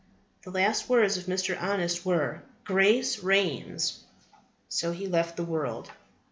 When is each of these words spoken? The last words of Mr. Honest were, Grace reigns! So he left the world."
The 0.41 0.49
last 0.49 0.89
words 0.89 1.15
of 1.17 1.25
Mr. 1.25 1.55
Honest 1.61 2.03
were, 2.07 2.41
Grace 2.63 3.19
reigns! 3.21 4.03
So 4.67 4.91
he 4.93 5.05
left 5.05 5.37
the 5.37 5.45
world." 5.45 5.91